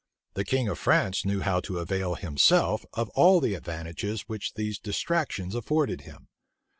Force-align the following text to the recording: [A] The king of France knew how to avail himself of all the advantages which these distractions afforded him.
[A] 0.31 0.39
The 0.39 0.45
king 0.45 0.67
of 0.67 0.79
France 0.79 1.25
knew 1.25 1.41
how 1.41 1.59
to 1.59 1.77
avail 1.77 2.15
himself 2.15 2.85
of 2.95 3.09
all 3.09 3.39
the 3.39 3.53
advantages 3.53 4.21
which 4.21 4.55
these 4.55 4.79
distractions 4.79 5.53
afforded 5.53 6.01
him. 6.01 6.27